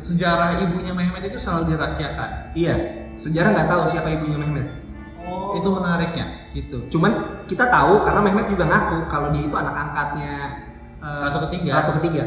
[0.00, 2.74] sejarah ibunya Mehmet itu selalu dirahasiakan Iya.
[3.14, 4.66] Sejarah nggak tahu siapa ibunya Mehmet.
[5.28, 5.52] Oh.
[5.52, 6.88] itu menariknya Gitu.
[6.88, 10.32] Cuman kita tahu karena Mehmet juga ngaku kalau dia itu anak angkatnya
[10.98, 11.70] eh, Ratu ketiga.
[11.84, 12.22] Ratu ketiga.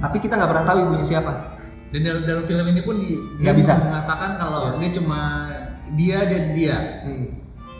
[0.00, 1.32] Tapi kita nggak pernah tahu ibunya siapa.
[1.94, 3.78] dan dalam, dalam film ini pun di, dia bisa.
[3.78, 4.82] mengatakan kalau Iya.
[4.82, 5.20] dia cuma
[5.94, 7.30] dia dan dia Hmm.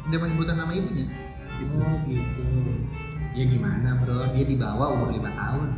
[0.06, 1.10] dia menyebutkan nama ibunya
[1.74, 2.44] Oh gitu.
[3.34, 4.22] Ya gimana bro?
[4.30, 5.68] Dia dibawa umur 5 tahun.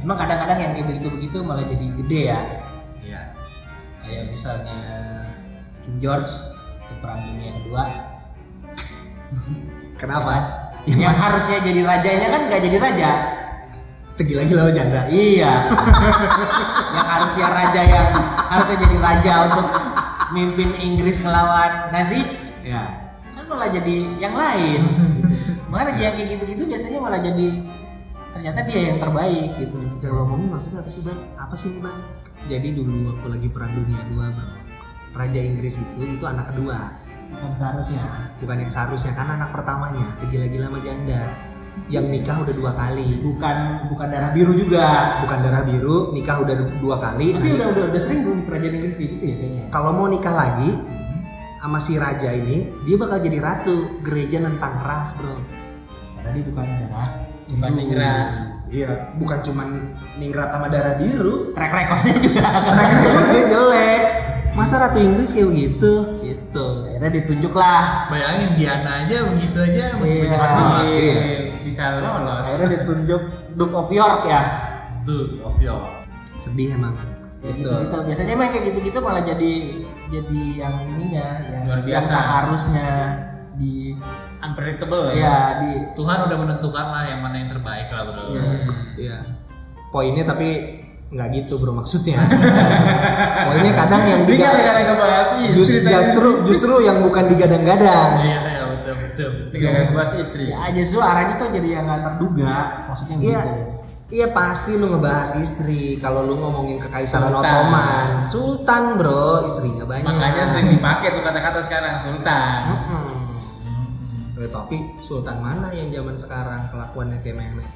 [0.00, 2.40] Emang kadang-kadang yang kayak begitu-begitu malah jadi gede ya.
[3.02, 3.22] Iya.
[4.00, 4.78] Kayak misalnya
[5.84, 6.32] King George
[6.86, 7.82] di Perang Dunia Kedua.
[10.00, 10.32] Kenapa?
[10.88, 11.08] Ya?
[11.08, 13.10] Yang harusnya jadi rajanya kan nggak jadi raja.
[14.16, 15.00] Itu gila-gila lo janda.
[15.08, 15.52] Iya.
[16.96, 18.06] yang harusnya raja yang
[18.48, 19.66] harusnya jadi raja untuk
[20.30, 22.22] mimpin Inggris ngelawan Nazi
[22.60, 23.12] Ya.
[23.32, 24.80] kan malah jadi yang lain.
[25.72, 27.48] Makanya yang kayak gitu-gitu biasanya malah jadi
[28.30, 29.76] ternyata dia yang terbaik gitu.
[30.00, 31.18] Yang lo ngomongin maksudnya apa sih bang?
[31.40, 31.98] Apa sih bang?
[32.48, 34.48] Jadi dulu waktu lagi perang dunia dua bro,
[35.10, 36.98] Raja Inggris itu itu anak kedua,
[37.30, 38.02] Bukan seharusnya.
[38.38, 41.22] bukan yang seharusnya karena anak pertamanya tergila-gila sama janda,
[41.86, 43.56] yang nikah udah dua kali, Bukan
[43.88, 45.18] bukan darah biru juga.
[45.22, 47.34] bukan darah biru, nikah udah dua kali.
[47.34, 49.62] Tapi Nah, udah udah udah sering di kerajaan Inggris kayak gitu ya kayaknya.
[49.68, 50.70] kalau mau nikah lagi
[51.58, 53.76] sama si raja ini, dia bakal jadi ratu.
[54.00, 55.36] Gereja nentang keras bro.
[56.16, 57.08] Karena dia bukan darah.
[57.46, 58.26] Bukan ningrat.
[58.70, 59.68] Iya, bukan cuman
[60.16, 64.02] ningrat sama darah biru, Track recordnya juga agak dia jelek.
[64.50, 65.92] Masa ratu Inggris kayak begitu?
[66.20, 66.66] Gitu.
[66.84, 68.10] Akhirnya ditunjuk lah.
[68.10, 70.22] bayangin Diana aja begitu aja masih Iya.
[70.26, 71.14] banyak masalah Iya.
[71.62, 72.44] bisa lolos.
[72.44, 73.22] Akhirnya ditunjuk
[73.54, 74.42] Duke of York ya.
[75.00, 75.88] tuh of York
[76.36, 76.92] Sedih emang.
[77.40, 77.72] Ya Gitu.
[77.72, 79.52] gitu, Biasanya emang kayak gitu-gitu malah jadi
[80.06, 82.10] jadi yang ininya yang, Luar yang biasa.
[82.12, 82.88] seharusnya
[83.56, 83.96] di
[84.40, 85.36] Unpredictable ya ya.
[85.58, 88.44] di Tuhan udah menentukan lah yang mana yang terbaik lah bro Iya.
[88.98, 89.18] Iya.
[89.88, 90.79] Poinnya tapi
[91.10, 92.22] nggak gitu bro maksudnya.
[93.46, 95.94] Poinnya kadang yang Ini diga- gara-gara ngebahas just- istri tadi.
[95.96, 98.10] justru justru yang bukan digadang-gadang.
[98.20, 99.50] iya iya betul betul Betul.
[99.52, 100.44] Ini gak bahas istri.
[100.48, 102.54] Ya justru arahnya tuh jadi yang nggak terduga,
[102.86, 103.40] maksudnya Iya.
[103.42, 103.52] gitu.
[104.10, 107.46] Iya pasti lu ngebahas istri kalau lu ngomongin kekaisaran Sultan.
[107.46, 108.08] Ottoman.
[108.24, 110.02] Sultan bro, istrinya banyak.
[110.04, 112.60] Makanya sering dipakai tuh kata-kata sekarang Sultan.
[112.70, 113.06] Mm-mm.
[114.36, 117.68] Eh, tapi Sultan mana yang zaman sekarang kelakuannya kayak Mehmet?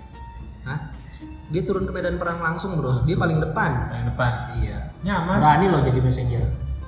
[1.52, 3.70] Dia turun ke medan perang langsung bro, dia paling depan.
[3.92, 4.33] Yang depan.
[4.57, 4.78] Iya.
[5.04, 5.37] Nyaman.
[5.40, 6.42] Berani loh jadi messenger.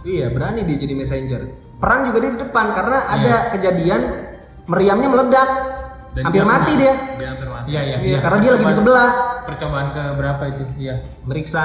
[0.06, 1.42] Iya berani dia jadi messenger.
[1.76, 4.00] Perang juga dia di depan karena ada kejadian
[4.64, 5.50] meriamnya meledak,
[6.16, 6.94] Dan hampir dia mati dia.
[7.20, 7.68] Dia hampir mati.
[7.68, 7.96] Iya, iya.
[8.00, 9.10] Iya, karena dia lagi di sebelah.
[9.44, 10.64] Percobaan ke berapa itu?
[10.80, 10.94] Iya.
[11.28, 11.64] meriksa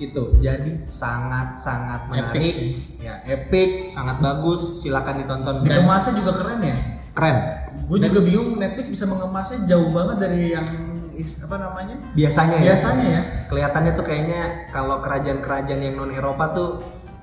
[0.00, 3.04] itu jadi sangat sangat menarik Epic.
[3.04, 6.76] ya epic sangat bagus silakan ditonton Dikemasnya juga keren ya.
[7.12, 7.36] keren
[7.84, 10.66] Gue juga bingung Netflix bisa mengemasnya jauh banget dari yang
[11.20, 11.96] is, apa namanya?
[12.12, 13.22] biasanya ya Biasanya ya.
[13.46, 16.68] kelihatannya tuh kayaknya kalau kerajaan-kerajaan yang non Eropa tuh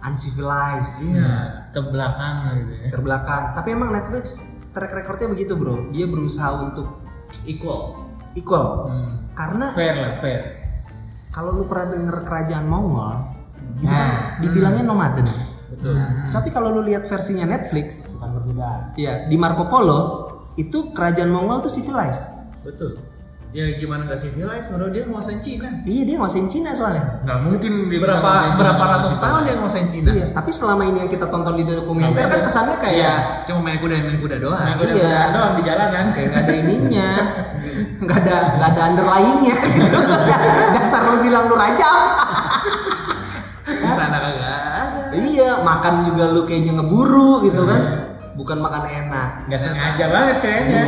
[0.01, 1.67] uncivilized Iya.
[1.69, 2.87] Ke belakang gitu ya.
[2.89, 4.25] terbelakang tapi emang Netflix
[4.69, 7.01] track recordnya begitu bro dia berusaha untuk
[7.43, 8.07] Equal.
[8.33, 9.11] equal Hmm.
[9.33, 10.41] karena Fair lah, fair.
[11.29, 13.35] kalau lu pernah denger kerajaan Mongol
[13.75, 13.91] itu Nah.
[13.91, 15.27] kan dibilangnya nomaden
[15.67, 15.93] Betul.
[15.93, 16.31] Hmm.
[16.31, 18.95] tapi kalau lu lihat versinya Netflix Bukan berbeda.
[18.95, 19.99] Iya, di Marco Polo
[20.55, 22.33] itu kerajaan Mongol tuh civilized.
[22.63, 22.97] Betul.
[23.55, 24.67] Ya gimana nggak civilized?
[24.69, 25.71] Menurut dia nguasain Cina.
[25.87, 27.23] Iya, dia nguasain Cina soalnya.
[27.23, 30.11] Nggak mungkin dia Berapa berapa ratus tahun dia nguasain Cina?
[30.11, 34.03] Iya, tapi selama ini yang kita tonton di dokumenter kan kesannya kayak Cuma main kuda
[34.03, 34.59] main kuda doang.
[34.59, 35.21] Nah, udah Iya.
[35.31, 36.05] doang di jalanan.
[36.11, 37.09] kayak nggak ada ininya,
[38.03, 39.55] nggak ada nggak ada underlyingnya.
[39.63, 39.99] gitu.
[40.75, 42.13] Dasar lu bilang lu raja apa?
[43.63, 45.15] Di sana kagak ada.
[45.15, 47.81] Iya, makan juga lu kayaknya ngeburu gitu kan.
[48.37, 49.49] Bukan makan enak.
[49.49, 50.81] Nggak sengaja banget kayaknya.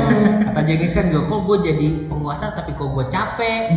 [0.45, 3.63] Kata Jengis kan gue kok gue jadi penguasa tapi kok gue capek.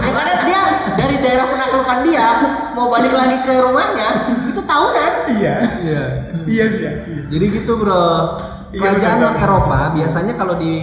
[0.00, 0.60] Ya karena dia
[0.96, 2.28] dari daerah penaklukan dia
[2.76, 4.08] mau balik lagi ke rumahnya
[4.48, 5.12] itu tahunan.
[5.36, 5.54] Iya.
[5.84, 6.04] Iya.
[6.48, 6.90] Iya, iya.
[7.28, 8.40] Jadi gitu bro.
[8.70, 10.74] Iya, Kerajaan non Eropa biasanya kalau di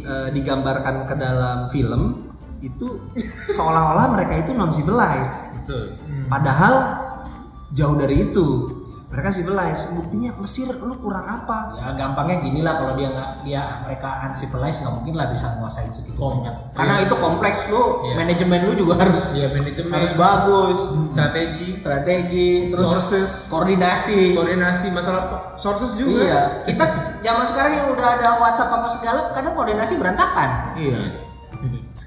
[0.00, 2.32] eh, digambarkan ke dalam film
[2.64, 3.12] itu
[3.52, 5.62] seolah-olah mereka itu non civilized.
[5.62, 6.00] Betul.
[6.32, 6.74] Padahal
[7.76, 8.48] jauh dari itu.
[9.06, 9.94] Mereka civilized.
[9.94, 11.78] Buktinya Mesir lu kurang apa?
[11.78, 15.94] Ya gampangnya gini lah kalau dia nggak dia mereka uncivilized nggak mungkin lah bisa nguasain
[15.94, 16.74] segitu Kom- banyak.
[16.74, 17.06] Karena iya.
[17.06, 18.14] itu kompleks lu, Iya.
[18.18, 19.94] manajemen lu juga harus Iya, manajemen.
[19.94, 21.68] harus bagus, Strategi.
[21.78, 23.30] strategi, terus Sources.
[23.46, 24.34] koordinasi.
[24.34, 25.22] Koordinasi masalah
[25.54, 26.20] sources juga.
[26.20, 26.84] Iya, kita
[27.22, 30.74] zaman sekarang yang udah ada WhatsApp apa segala, kadang koordinasi berantakan.
[30.74, 30.98] Iya.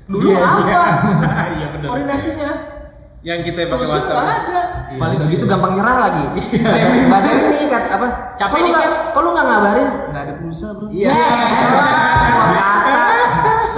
[0.05, 0.59] Dulu Iya, apa?
[0.67, 0.83] iya.
[1.49, 1.87] Iya benar.
[1.87, 2.51] Koordinasinya
[3.19, 4.19] Yang kita pakai WhatsApp.
[4.19, 4.61] ada.
[4.89, 6.23] Iya, Paling begitu gampang nyerah lagi.
[6.49, 8.07] Gak ada ini kan apa?
[8.33, 8.85] Capek Kok lu nggak?
[9.13, 9.87] Kok lu nggak ngabarin?
[10.09, 10.87] Gak ada pulsa bro.
[10.89, 11.13] Iya.
[11.13, 12.65] Kata.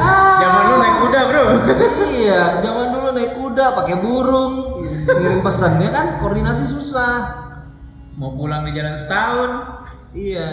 [0.41, 1.43] Zaman lu naik kuda, Bro.
[2.09, 4.53] iya, zaman dulu naik kuda pakai burung,
[5.05, 7.13] ngirim pesan ya kan, koordinasi susah.
[8.17, 9.49] Mau pulang di jalan setahun.
[10.11, 10.47] Iya,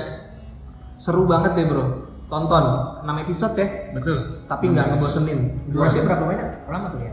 [0.95, 2.05] seru banget deh bro.
[2.29, 2.65] Tonton
[3.01, 4.45] 6 episode ya, Betul.
[4.45, 5.73] tapi nggak ngebosenin.
[5.73, 6.69] Durasi berapa banyak?
[6.69, 7.13] Lama tuh ya?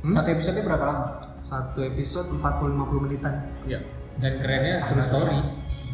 [0.00, 0.14] Hmm?
[0.16, 1.04] Satu episode berapa lama?
[1.44, 3.34] Satu episode 40-50 menitan.
[3.68, 3.84] Iya.
[4.16, 5.36] Dan kerennya true story.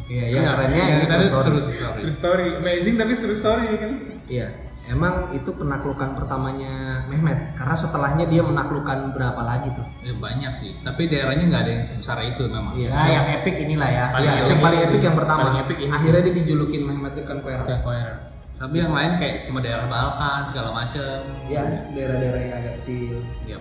[0.07, 1.75] Iya, yang kerennya ini tadi terus terus story.
[1.75, 1.99] story.
[2.07, 2.47] True story.
[2.63, 3.91] Amazing tapi true story kan.
[4.31, 4.47] Iya,
[4.87, 7.59] emang itu penaklukan pertamanya Mehmet.
[7.59, 9.83] Karena setelahnya dia menaklukkan berapa lagi tuh?
[10.07, 10.71] Ya banyak sih.
[10.87, 12.71] Tapi daerahnya nggak ada yang sebesar itu memang.
[12.79, 12.89] Iya.
[12.95, 14.05] Ya, yang epic inilah ya.
[14.15, 14.87] Paling Iya, epic yang paling ini.
[14.87, 15.39] epic yang pertama.
[15.43, 15.91] Paling epic ini.
[15.91, 17.67] Akhirnya dia dijulukin Mehmet the Conqueror.
[18.61, 21.19] Tapi yang lain kayak cuma daerah Balkan segala macem.
[21.51, 23.19] Ya, daerah-daerah yang agak kecil.
[23.43, 23.59] Iya.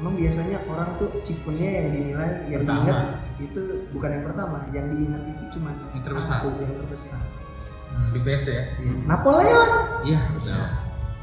[0.00, 2.76] Emang biasanya orang tuh achievementnya yang dinilai, yang Pertama.
[2.80, 2.98] diingat
[3.36, 3.60] itu
[3.92, 6.40] bukan yang pertama, yang diingat itu cuma Yang terbesar.
[6.40, 7.22] satu yang terbesar.
[7.90, 8.62] Hmm, di best ya.
[9.04, 9.70] Napoleon
[10.02, 10.56] Iya betul.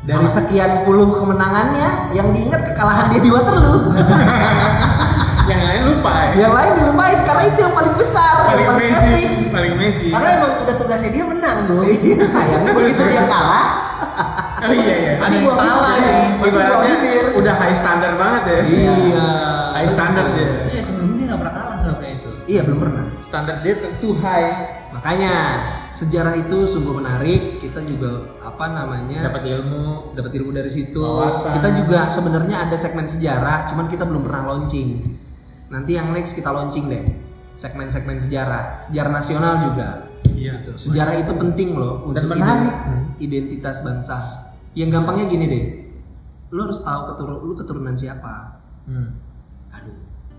[0.03, 3.81] dari sekian puluh kemenangannya, yang diingat kekalahan dia di Waterloo.
[5.47, 6.43] Yang lain lupa ya.
[6.43, 9.47] yang lain dilupain karena itu yang paling besar, Paling yang paling Messi, epic.
[9.47, 10.07] paling Messi.
[10.11, 11.81] Karena emang udah tugasnya dia menang tuh.
[11.87, 13.67] Iya, sayangnya Begitu dia kalah,
[14.57, 15.13] Oh iya iya.
[15.21, 16.23] Ada yang salah nih.
[16.37, 16.95] Gua Ibaratnya
[17.37, 18.59] udah high standard banget ya.
[18.65, 19.27] Iya.
[19.77, 20.49] High standard ya.
[20.73, 22.29] Iya sebelumnya dia nggak pernah kalah sama kayak itu.
[22.47, 23.03] Iya, belum pernah.
[23.21, 24.49] Standar dia too high.
[24.87, 25.33] Makanya
[25.93, 27.61] sejarah itu sungguh menarik.
[27.61, 29.29] Kita juga apa namanya?
[29.29, 30.15] Dapat ilmu.
[30.17, 30.97] dapat ilmu dari situ.
[30.97, 31.61] Wawasan.
[31.61, 35.05] Kita juga sebenarnya ada segmen sejarah, cuman kita belum pernah launching.
[35.69, 37.03] Nanti yang next kita launching deh.
[37.57, 39.89] Segmen-segmen sejarah, sejarah nasional juga.
[40.33, 40.71] Iya.
[40.77, 42.69] Sejarah itu penting loh Dan untuk menarik.
[42.69, 44.46] iden- identitas bangsa.
[44.77, 45.63] Yang gampangnya gini deh.
[46.53, 48.61] Lu harus tahu keturun lu keturunan siapa.
[48.85, 49.17] Hmm.
[49.73, 49.97] aduh.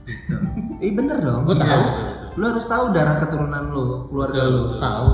[0.84, 1.42] Eh bener dong.
[1.42, 1.66] Gue Iya.
[1.66, 1.84] tahu.
[2.38, 4.62] Lu harus tahu darah keturunan lu, keluarga lu.
[4.78, 5.08] Tahu.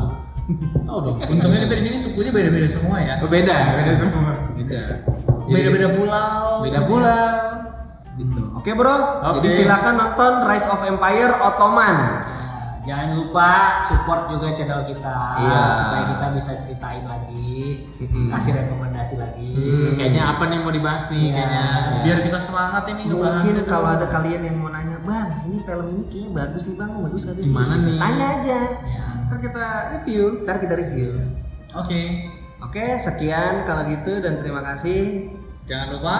[0.84, 1.16] Tahu dong.
[1.24, 3.16] Untungnya kita di sini sukunya beda-beda semua ya.
[3.24, 4.32] Beda, beda semua.
[4.52, 4.82] Beda.
[5.48, 6.44] Beda-beda pulau.
[6.62, 7.32] Beda pulau.
[8.14, 8.42] Gitu.
[8.54, 9.42] Oke bro, Oke.
[9.42, 11.96] jadi silakan nonton Rise of Empire Ottoman.
[12.84, 13.50] Jangan lupa
[13.84, 15.60] support juga channel kita Iya.
[15.74, 18.28] supaya kita bisa ceritain lagi, Mm-mm.
[18.28, 19.50] kasih rekomendasi lagi.
[19.50, 21.34] Hmm, kayaknya apa nih mau dibahas nih Iya.
[21.34, 21.64] kayaknya.
[22.00, 26.02] Biar kita semangat ini Mungkin kalau ada kalian yang mau nanya, bang, ini film ini
[26.06, 27.50] kayaknya bagus nih bang, bagus kagak sih?
[27.50, 27.96] Gimana nih?
[27.96, 29.04] Tanya aja, Ya.
[29.24, 30.24] Ntar kita review.
[30.44, 31.10] ntar kita review.
[31.74, 32.02] Oke.
[32.60, 35.32] Oke, sekian kalau gitu dan terima kasih.
[35.64, 36.16] Jangan lupa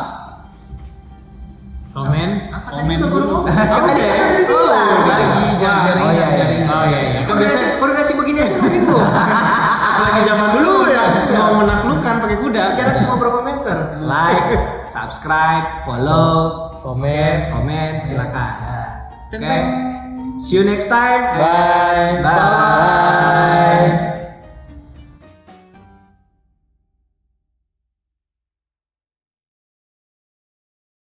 [1.95, 2.29] Komen.
[2.51, 3.47] Apa Komen tadi dulu.
[3.47, 3.55] Kan
[3.87, 4.99] tadi kan udah dibilang.
[5.07, 6.27] Lagi jangan Oh, dari iya, iya.
[6.35, 7.21] dari Oh, iya, iya.
[7.23, 8.99] Kan biasa koordinasi begini aja lu bingung.
[8.99, 12.65] Apalagi zaman dulu ya mau menaklukkan pakai kuda.
[12.75, 13.79] Jarak cuma berapa meter?
[14.03, 14.49] like,
[14.91, 17.55] subscribe, follow, Komen.
[17.55, 18.53] komen, silakan.
[19.31, 19.59] Oke.
[20.43, 21.23] See you next time.
[21.39, 22.19] Bye.
[22.27, 24.24] Bye.